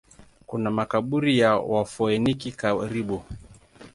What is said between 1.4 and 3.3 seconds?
Wafoeniki karibu.